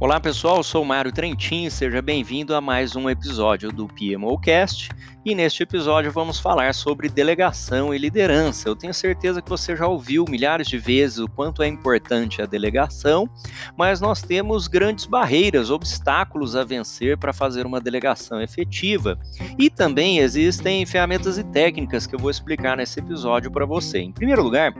[0.00, 4.90] Olá pessoal, eu sou Mário Trentin, seja bem-vindo a mais um episódio do PMOcast
[5.24, 8.68] e neste episódio vamos falar sobre delegação e liderança.
[8.68, 12.46] Eu tenho certeza que você já ouviu milhares de vezes o quanto é importante a
[12.46, 13.28] delegação,
[13.76, 19.18] mas nós temos grandes barreiras, obstáculos a vencer para fazer uma delegação efetiva
[19.58, 23.98] e também existem ferramentas e técnicas que eu vou explicar nesse episódio para você.
[23.98, 24.72] Em primeiro lugar,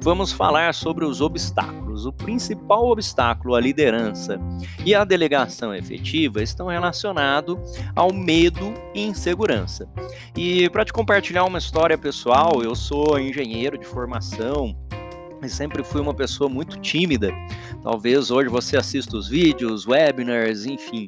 [0.00, 1.93] vamos falar sobre os obstáculos.
[2.02, 4.40] O principal obstáculo à liderança
[4.84, 7.56] e à delegação efetiva estão relacionados
[7.94, 9.88] ao medo e insegurança.
[10.36, 14.76] E para te compartilhar uma história pessoal, eu sou engenheiro de formação,
[15.42, 17.30] e sempre fui uma pessoa muito tímida.
[17.82, 21.06] Talvez hoje você assista os vídeos, webinars, enfim.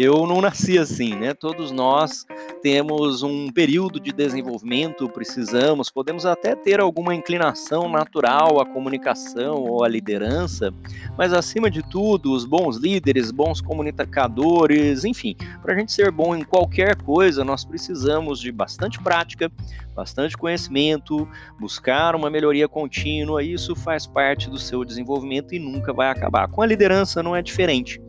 [0.00, 1.34] Eu não nasci assim, né?
[1.34, 2.24] Todos nós
[2.62, 9.82] temos um período de desenvolvimento, precisamos, podemos até ter alguma inclinação natural à comunicação ou
[9.82, 10.72] à liderança,
[11.16, 16.36] mas acima de tudo, os bons líderes, bons comunicadores, enfim, para a gente ser bom
[16.36, 19.50] em qualquer coisa, nós precisamos de bastante prática,
[19.98, 26.08] bastante conhecimento, buscar uma melhoria contínua, isso faz parte do seu desenvolvimento e nunca vai
[26.08, 26.46] acabar.
[26.46, 28.00] Com a liderança não é diferente.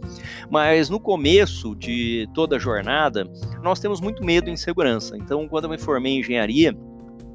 [0.52, 3.28] Mas no começo de toda a jornada,
[3.64, 5.18] nós temos muito medo e insegurança.
[5.18, 6.78] Então, quando eu me formei em engenharia,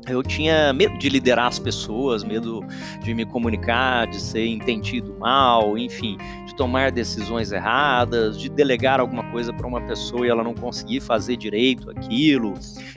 [0.08, 2.64] eu tinha medo de liderar as pessoas, medo
[3.02, 9.24] de me comunicar, de ser entendido mal, enfim, de tomar decisões erradas, de delegar alguma
[9.30, 12.54] coisa para uma pessoa e ela não conseguir fazer direito aquilo.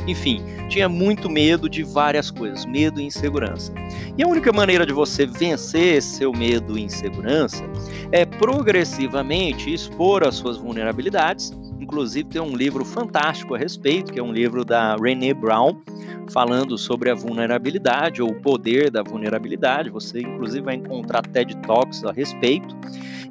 [0.07, 3.73] Enfim, tinha muito medo de várias coisas, medo e insegurança.
[4.17, 7.63] E a única maneira de você vencer seu medo e insegurança
[8.11, 11.51] é progressivamente expor as suas vulnerabilidades.
[11.79, 15.81] Inclusive, tem um livro fantástico a respeito, que é um livro da Renee Brown
[16.31, 19.89] falando sobre a vulnerabilidade ou o poder da vulnerabilidade.
[19.89, 22.75] Você, inclusive, vai encontrar TED Talks a respeito.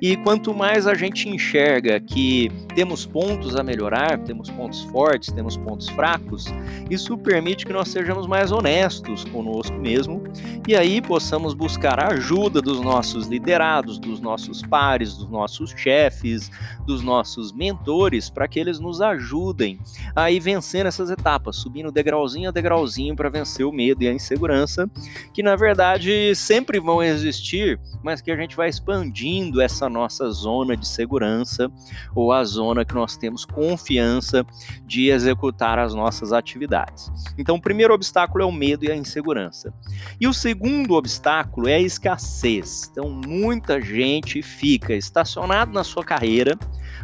[0.01, 5.57] E quanto mais a gente enxerga que temos pontos a melhorar, temos pontos fortes, temos
[5.57, 6.47] pontos fracos,
[6.91, 10.23] isso permite que nós sejamos mais honestos conosco mesmo
[10.69, 16.51] e aí possamos buscar a ajuda dos nossos liderados, dos nossos pares, dos nossos chefes,
[16.85, 19.79] dos nossos mentores, para que eles nos ajudem
[20.15, 24.13] a ir vencendo essas etapas, subindo degrauzinho a degrauzinho para vencer o medo e a
[24.13, 24.91] insegurança,
[25.33, 30.31] que na verdade sempre vão existir, mas que a gente vai expandindo essa essa nossa
[30.31, 31.71] zona de segurança
[32.15, 34.45] ou a zona que nós temos confiança
[34.85, 37.11] de executar as nossas atividades.
[37.39, 39.73] Então, o primeiro obstáculo é o medo e a insegurança.
[40.21, 42.89] E o segundo obstáculo é a escassez.
[42.91, 46.59] Então, muita gente fica estacionado na sua carreira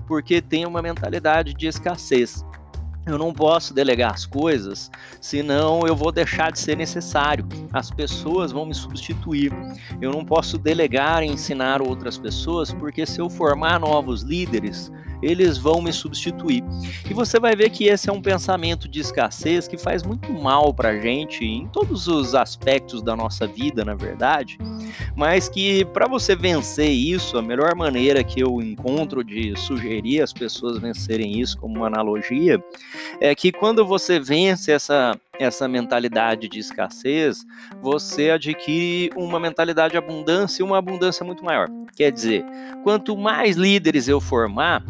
[0.07, 2.45] porque tem uma mentalidade de escassez.
[3.05, 4.89] Eu não posso delegar as coisas,
[5.21, 7.45] senão eu vou deixar de ser necessário.
[7.73, 9.53] As pessoas vão me substituir.
[10.01, 14.93] Eu não posso delegar e ensinar outras pessoas, porque se eu formar novos líderes,
[15.23, 16.65] eles vão me substituir.
[17.09, 20.75] E você vai ver que esse é um pensamento de escassez que faz muito mal
[20.75, 24.59] para a gente em todos os aspectos da nossa vida, na verdade,
[25.17, 30.33] mas que para você vencer isso, a melhor maneira que eu encontro de sugerir as
[30.33, 32.63] pessoas vencerem isso como uma analogia
[33.21, 37.47] é que quando você vence essa essa mentalidade de escassez,
[37.81, 41.69] você adquire uma mentalidade de abundância e uma abundância muito maior.
[41.95, 42.45] Quer dizer,
[42.83, 44.83] quanto mais líderes eu formar,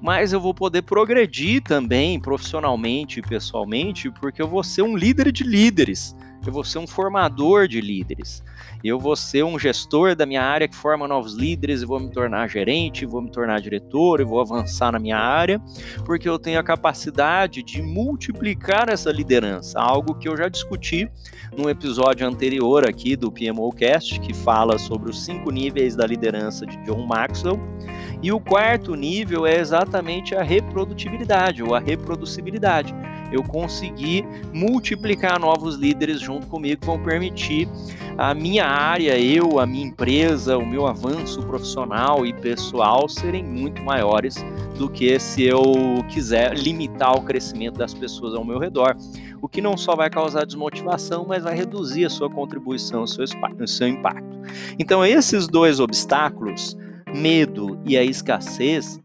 [0.00, 5.30] mais eu vou poder progredir também profissionalmente e pessoalmente, porque eu vou ser um líder
[5.30, 6.16] de líderes,
[6.46, 8.42] eu vou ser um formador de líderes,
[8.82, 12.10] eu vou ser um gestor da minha área que forma novos líderes, e vou me
[12.10, 15.60] tornar gerente, vou me tornar diretor, e vou avançar na minha área,
[16.04, 21.08] porque eu tenho a capacidade de multiplicar essa liderança, algo que eu já discuti
[21.56, 26.76] num episódio anterior aqui do PMOcast, que fala sobre os cinco níveis da liderança de
[26.78, 27.60] John Maxwell.
[28.22, 32.94] E o quarto nível é exatamente a reprodutibilidade ou a reproducibilidade.
[33.32, 37.68] Eu consegui multiplicar novos líderes junto comigo vão permitir
[38.18, 43.82] a minha área, eu, a minha empresa, o meu avanço profissional e pessoal serem muito
[43.82, 44.36] maiores
[44.76, 45.62] do que se eu
[46.08, 48.96] quiser limitar o crescimento das pessoas ao meu redor,
[49.40, 53.24] o que não só vai causar desmotivação, mas vai reduzir a sua contribuição, o seu,
[53.24, 54.38] o seu impacto.
[54.78, 56.76] Então, esses dois obstáculos
[57.14, 59.00] medo e a escassez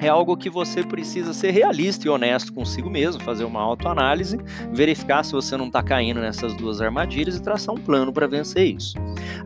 [0.00, 4.38] é algo que você precisa ser realista e honesto consigo mesmo, fazer uma autoanálise,
[4.72, 8.76] verificar se você não está caindo nessas duas armadilhas e traçar um plano para vencer
[8.76, 8.96] isso.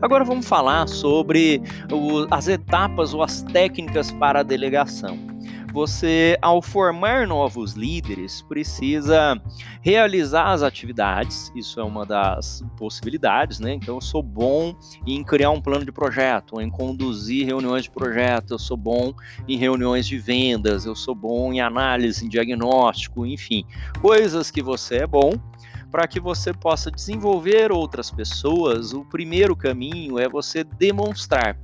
[0.01, 1.61] Agora vamos falar sobre
[1.91, 5.32] o, as etapas ou as técnicas para a delegação.
[5.73, 9.41] Você, ao formar novos líderes, precisa
[9.81, 13.73] realizar as atividades, isso é uma das possibilidades, né?
[13.73, 14.75] Então, eu sou bom
[15.07, 19.15] em criar um plano de projeto, em conduzir reuniões de projeto, eu sou bom
[19.47, 23.65] em reuniões de vendas, eu sou bom em análise, em diagnóstico, enfim,
[23.99, 25.31] coisas que você é bom
[25.91, 31.57] para que você possa desenvolver outras pessoas, o primeiro caminho é você demonstrar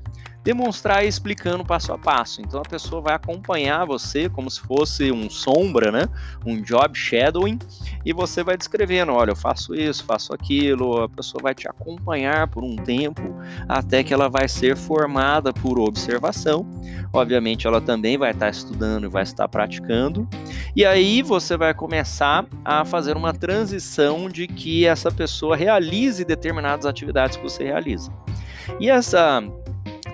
[0.50, 2.42] demonstrar explicando passo a passo.
[2.42, 6.10] Então a pessoa vai acompanhar você como se fosse um sombra, né?
[6.44, 7.60] Um job shadowing,
[8.04, 12.48] e você vai descrevendo, olha, eu faço isso, faço aquilo, a pessoa vai te acompanhar
[12.48, 13.22] por um tempo
[13.68, 16.66] até que ela vai ser formada por observação.
[17.14, 20.28] Obviamente ela também vai estar estudando e vai estar praticando.
[20.76, 26.88] E aí você vai começar a fazer uma transição de que essa pessoa realize determinadas
[26.88, 28.12] atividades que você realiza.
[28.80, 29.44] E essa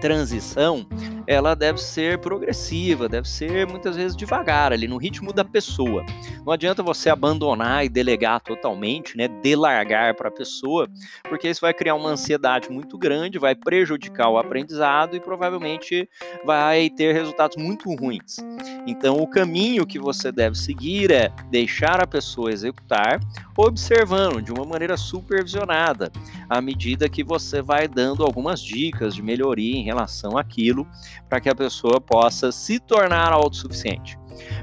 [0.06, 0.86] transição
[1.28, 6.06] ela deve ser progressiva, deve ser muitas vezes devagar ali no ritmo da pessoa.
[6.46, 10.88] Não adianta você abandonar e delegar totalmente, né, delargar para a pessoa,
[11.28, 16.08] porque isso vai criar uma ansiedade muito grande, vai prejudicar o aprendizado e provavelmente
[16.44, 18.38] vai ter resultados muito ruins.
[18.88, 23.20] Então, o caminho que você deve seguir é deixar a pessoa executar,
[23.58, 26.12] observando de uma maneira supervisionada,
[26.50, 30.88] à medida que você vai dando algumas dicas de melhoria em relação àquilo
[31.30, 34.18] para que a pessoa possa se tornar autossuficiente.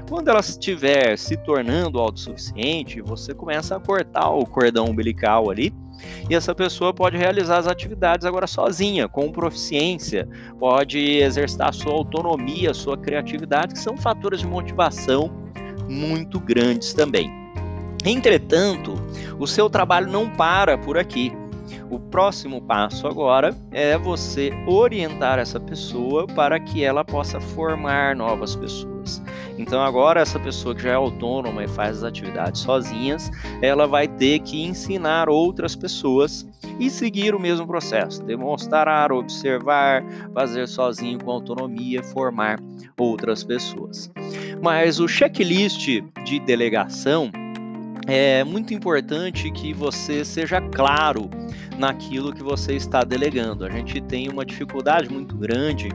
[0.07, 5.73] Quando ela estiver se tornando autossuficiente, você começa a cortar o cordão umbilical ali
[6.29, 10.27] e essa pessoa pode realizar as atividades agora sozinha, com proficiência,
[10.59, 15.31] pode exercitar sua autonomia, sua criatividade, que são fatores de motivação
[15.89, 17.31] muito grandes também.
[18.05, 18.93] Entretanto,
[19.39, 21.31] o seu trabalho não para por aqui.
[21.93, 28.55] O próximo passo agora é você orientar essa pessoa para que ela possa formar novas
[28.55, 29.21] pessoas.
[29.59, 33.29] Então agora essa pessoa que já é autônoma e faz as atividades sozinhas,
[33.61, 36.47] ela vai ter que ensinar outras pessoas
[36.79, 40.03] e seguir o mesmo processo, demonstrar, observar,
[40.33, 42.59] fazer sozinho com autonomia, formar
[42.97, 44.11] outras pessoas.
[44.63, 47.29] Mas o checklist de delegação
[48.07, 51.29] é muito importante que você seja claro
[51.77, 53.65] naquilo que você está delegando.
[53.65, 55.89] A gente tem uma dificuldade muito grande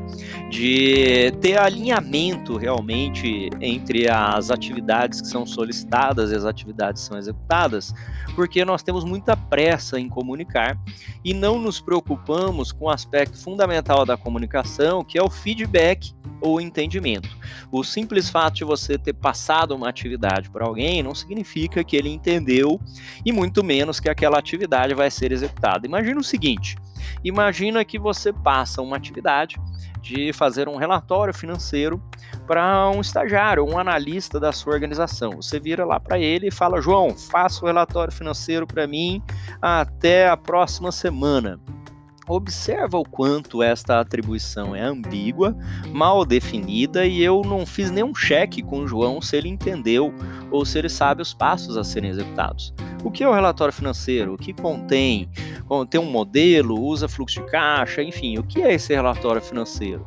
[0.50, 7.18] de ter alinhamento realmente entre as atividades que são solicitadas e as atividades que são
[7.18, 7.94] executadas,
[8.34, 10.78] porque nós temos muita pressa em comunicar
[11.24, 16.60] e não nos preocupamos com o aspecto fundamental da comunicação, que é o feedback ou
[16.60, 17.28] entendimento.
[17.70, 22.08] O simples fato de você ter passado uma atividade para alguém não significa que ele
[22.08, 22.80] entendeu
[23.24, 25.32] e muito menos que aquela atividade vai ser
[25.86, 26.76] Imagina o seguinte:
[27.24, 29.56] imagina que você passa uma atividade
[30.00, 32.02] de fazer um relatório financeiro
[32.46, 35.32] para um estagiário, um analista da sua organização.
[35.32, 39.22] Você vira lá para ele e fala: João, faça o relatório financeiro para mim
[39.60, 41.60] até a próxima semana.
[42.28, 45.56] Observa o quanto esta atribuição é ambígua,
[45.90, 50.12] mal definida e eu não fiz nenhum cheque com o João se ele entendeu
[50.50, 52.74] ou se ele sabe os passos a serem executados.
[53.04, 54.34] O que é o relatório financeiro?
[54.34, 55.28] O que contém?
[55.88, 56.80] Tem um modelo?
[56.80, 58.02] Usa fluxo de caixa?
[58.02, 60.06] Enfim, o que é esse relatório financeiro?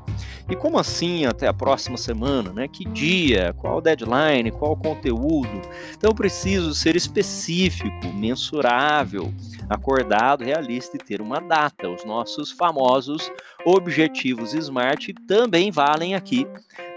[0.51, 2.51] E como assim até a próxima semana?
[2.51, 2.67] Né?
[2.67, 3.55] Que dia?
[3.57, 4.51] Qual deadline?
[4.51, 5.61] Qual conteúdo?
[5.97, 9.33] Então eu preciso ser específico, mensurável,
[9.69, 11.89] acordado, realista e ter uma data.
[11.89, 13.31] Os nossos famosos
[13.65, 16.45] objetivos SMART também valem aqui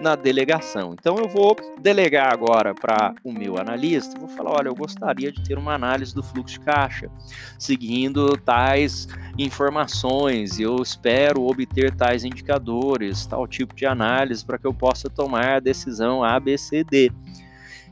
[0.00, 0.94] na delegação.
[0.99, 5.42] Então eu vou delegar agora para o meu analista, vou falar, olha, eu gostaria de
[5.42, 7.11] ter uma análise do fluxo de caixa,
[7.58, 9.08] seguindo tais
[9.38, 15.56] informações, eu espero obter tais indicadores, tal tipo de análise para que eu possa tomar
[15.56, 17.12] a decisão ABCD.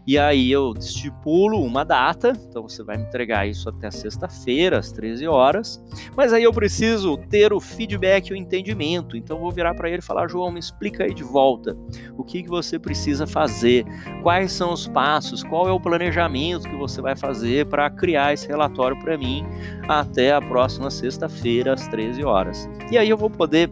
[0.04, 4.90] E aí eu estipulo uma data, então você vai me entregar isso até sexta-feira, às
[4.90, 5.80] 13 horas.
[6.16, 9.16] Mas aí eu preciso ter o feedback e o entendimento.
[9.16, 11.76] Então eu vou virar para ele e falar: João, me explica aí de volta
[12.16, 13.84] o que, que você precisa fazer,
[14.22, 18.48] quais são os passos, qual é o planejamento que você vai fazer para criar esse
[18.48, 19.44] relatório para mim
[19.88, 22.68] até a próxima sexta-feira, às 13 horas.
[22.90, 23.70] E aí eu vou poder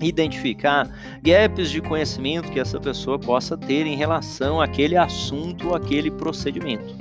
[0.00, 0.88] identificar
[1.22, 6.96] gaps de conhecimento que essa pessoa possa ter em relação àquele assunto, àquele procedimento.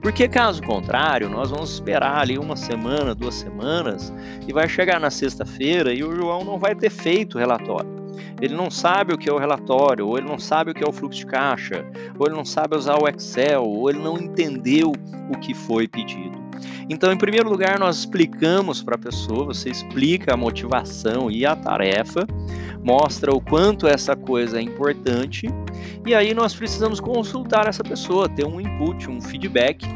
[0.00, 4.12] Porque caso contrário, nós vamos esperar ali uma semana, duas semanas
[4.46, 8.02] e vai chegar na sexta-feira e o João não vai ter feito o relatório.
[8.40, 10.88] Ele não sabe o que é o relatório, ou ele não sabe o que é
[10.88, 11.86] o fluxo de caixa,
[12.18, 14.90] ou ele não sabe usar o Excel, ou ele não entendeu
[15.30, 16.41] o que foi pedido.
[16.88, 21.54] Então, em primeiro lugar, nós explicamos para a pessoa, você explica a motivação e a
[21.54, 22.26] tarefa,
[22.82, 25.48] mostra o quanto essa coisa é importante.
[26.06, 29.86] E aí nós precisamos consultar essa pessoa, ter um input, um feedback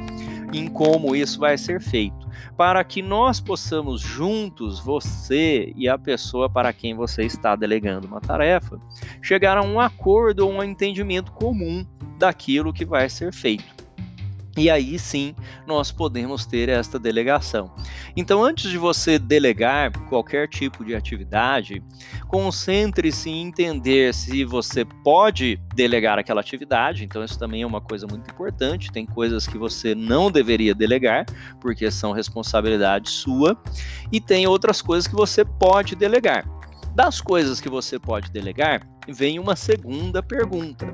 [0.52, 6.49] em como isso vai ser feito, para que nós possamos juntos, você e a pessoa
[6.49, 8.80] para quem você está delegando uma tarefa,
[9.20, 11.85] chegar a um acordo ou um entendimento comum
[12.18, 13.75] daquilo que vai ser feito.
[14.56, 15.34] E aí sim
[15.66, 17.70] nós podemos ter esta delegação.
[18.16, 21.82] Então, antes de você delegar qualquer tipo de atividade,
[22.26, 27.04] concentre-se em entender se você pode delegar aquela atividade.
[27.04, 28.90] Então, isso também é uma coisa muito importante.
[28.90, 31.26] Tem coisas que você não deveria delegar,
[31.60, 33.60] porque são responsabilidade sua,
[34.10, 36.48] e tem outras coisas que você pode delegar.
[36.94, 40.86] Das coisas que você pode delegar, vem uma segunda pergunta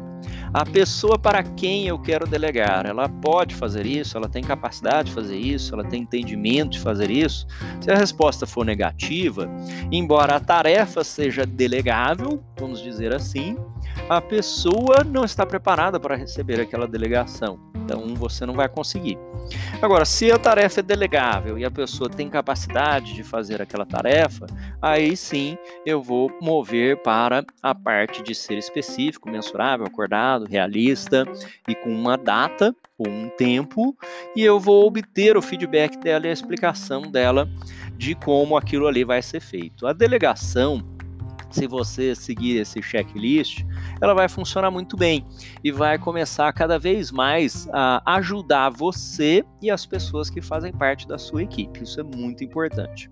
[0.53, 5.15] a pessoa para quem eu quero delegar, ela pode fazer isso, ela tem capacidade de
[5.15, 7.47] fazer isso, ela tem entendimento de fazer isso?
[7.81, 9.49] Se a resposta for negativa,
[9.91, 13.57] embora a tarefa seja delegável, vamos dizer assim,
[14.09, 17.59] a pessoa não está preparada para receber aquela delegação.
[17.85, 19.19] Então você não vai conseguir.
[19.81, 24.47] Agora, se a tarefa é delegável e a pessoa tem capacidade de fazer aquela tarefa,
[24.81, 31.25] aí sim eu vou mover para a parte de ser específico, mensurável, acordado, realista
[31.69, 33.97] e com uma data ou um tempo,
[34.37, 37.49] e eu vou obter o feedback dela e a explicação dela
[37.97, 39.87] de como aquilo ali vai ser feito.
[39.87, 40.83] A delegação
[41.53, 43.65] se você seguir esse checklist,
[44.01, 45.27] ela vai funcionar muito bem
[45.63, 51.07] e vai começar cada vez mais a ajudar você e as pessoas que fazem parte
[51.07, 51.83] da sua equipe.
[51.83, 53.09] Isso é muito importante.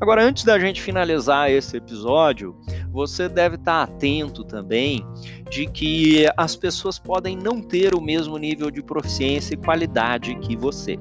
[0.00, 2.56] Agora, antes da gente finalizar esse episódio,
[2.92, 5.06] você deve estar atento também
[5.48, 10.56] de que as pessoas podem não ter o mesmo nível de proficiência e qualidade que
[10.56, 10.98] você.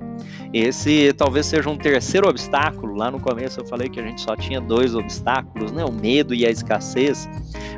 [0.54, 2.96] Esse talvez seja um terceiro obstáculo.
[2.96, 5.84] Lá no começo eu falei que a gente só tinha dois obstáculos, né?
[5.84, 7.28] O medo e a escassez.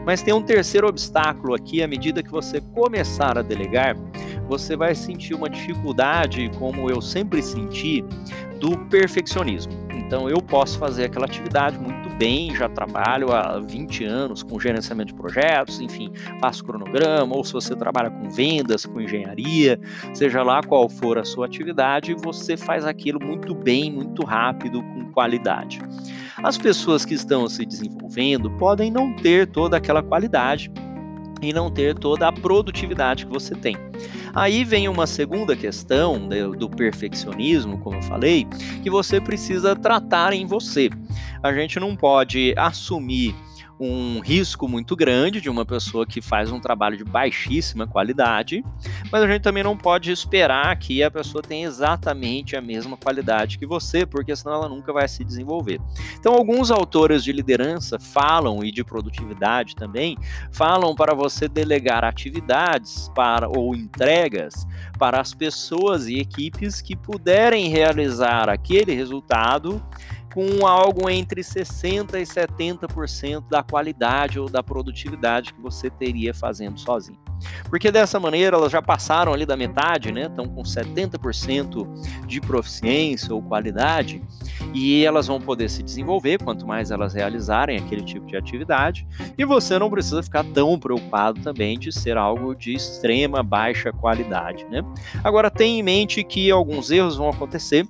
[0.05, 3.95] Mas tem um terceiro obstáculo aqui, à medida que você começar a delegar,
[4.47, 8.03] você vai sentir uma dificuldade, como eu sempre senti,
[8.59, 9.73] do perfeccionismo.
[9.93, 15.13] Então eu posso fazer aquela atividade muito bem, já trabalho há 20 anos com gerenciamento
[15.13, 19.79] de projetos, enfim, faço cronograma, ou se você trabalha com vendas, com engenharia,
[20.13, 25.11] seja lá qual for a sua atividade, você faz aquilo muito bem, muito rápido, com
[25.11, 25.79] qualidade.
[26.43, 30.71] As pessoas que estão se desenvolvendo podem não ter toda aquela qualidade
[31.41, 33.75] e não ter toda a produtividade que você tem.
[34.33, 38.45] Aí vem uma segunda questão do perfeccionismo, como eu falei,
[38.83, 40.89] que você precisa tratar em você.
[41.43, 43.35] A gente não pode assumir
[43.83, 48.63] um risco muito grande de uma pessoa que faz um trabalho de baixíssima qualidade,
[49.11, 53.57] mas a gente também não pode esperar que a pessoa tenha exatamente a mesma qualidade
[53.57, 55.81] que você, porque senão ela nunca vai se desenvolver.
[56.19, 60.15] Então, alguns autores de liderança falam e de produtividade também
[60.51, 64.67] falam para você delegar atividades para ou entregas
[64.99, 69.81] para as pessoas e equipes que puderem realizar aquele resultado
[70.33, 76.79] com algo entre 60% e 70% da qualidade ou da produtividade que você teria fazendo
[76.79, 77.19] sozinho.
[77.69, 80.27] Porque dessa maneira elas já passaram ali da metade, né?
[80.27, 81.87] Estão com 70%
[82.27, 84.21] de proficiência ou qualidade
[84.73, 89.07] e elas vão poder se desenvolver quanto mais elas realizarem aquele tipo de atividade.
[89.37, 94.65] E você não precisa ficar tão preocupado também de ser algo de extrema baixa qualidade,
[94.65, 94.83] né?
[95.23, 97.87] Agora tenha em mente que alguns erros vão acontecer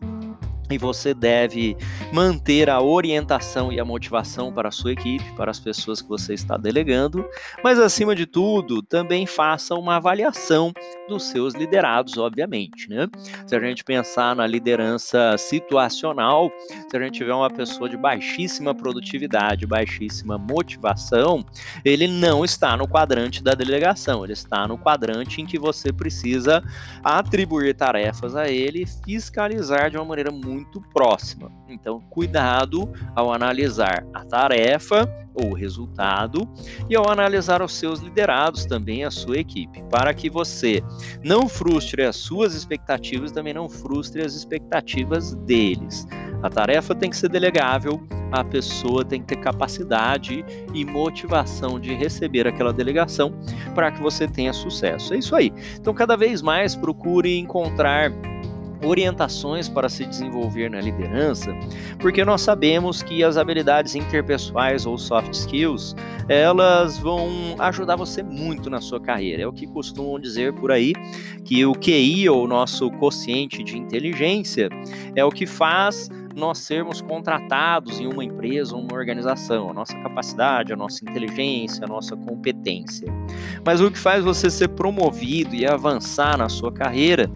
[0.72, 1.76] e você deve
[2.14, 6.34] manter a orientação e a motivação para a sua equipe, para as pessoas que você
[6.34, 7.26] está delegando,
[7.64, 10.74] mas acima de tudo, também faça uma avaliação
[11.08, 13.08] dos seus liderados, obviamente, né?
[13.46, 16.52] Se a gente pensar na liderança situacional,
[16.90, 21.46] se a gente tiver uma pessoa de baixíssima produtividade, baixíssima motivação,
[21.84, 26.64] ele não está no quadrante da delegação, ele está no quadrante em que você precisa
[27.04, 31.52] atribuir tarefas a ele e fiscalizar de uma maneira muito muito próxima.
[31.68, 36.48] Então, cuidado ao analisar a tarefa ou o resultado
[36.90, 40.84] e ao analisar os seus liderados também, a sua equipe, para que você
[41.24, 46.06] não frustre as suas expectativas, também não frustre as expectativas deles.
[46.44, 48.02] A tarefa tem que ser delegável,
[48.32, 53.34] a pessoa tem que ter capacidade e motivação de receber aquela delegação
[53.76, 55.14] para que você tenha sucesso.
[55.14, 55.54] É isso aí.
[55.76, 58.12] Então, cada vez mais procure encontrar
[58.84, 61.54] orientações para se desenvolver na liderança,
[62.00, 65.96] porque nós sabemos que as habilidades interpessoais ou soft skills,
[66.28, 69.44] elas vão ajudar você muito na sua carreira.
[69.44, 70.94] É o que costumam dizer por aí,
[71.44, 74.70] que o QI, ou nosso quociente de inteligência,
[75.16, 80.72] é o que faz nós sermos contratados em uma empresa, uma organização, a nossa capacidade,
[80.72, 83.08] a nossa inteligência, a nossa competência.
[83.66, 87.30] Mas o que faz você ser promovido e avançar na sua carreira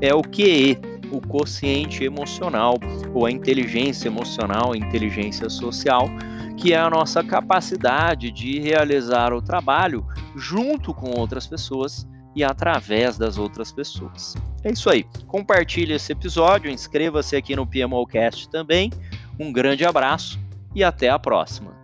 [0.00, 0.78] é o QE,
[1.12, 2.78] o quociente emocional,
[3.14, 6.08] ou a inteligência emocional, a inteligência social,
[6.56, 13.18] que é a nossa capacidade de realizar o trabalho junto com outras pessoas e através
[13.18, 14.34] das outras pessoas.
[14.64, 15.04] É isso aí.
[15.26, 18.90] Compartilhe esse episódio, inscreva-se aqui no PMOcast também.
[19.38, 20.38] Um grande abraço
[20.74, 21.81] e até a próxima.